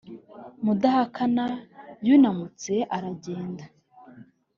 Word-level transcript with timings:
mudahakana 0.63 1.45
yunamutse 2.07 2.73
aragenda 2.97 3.65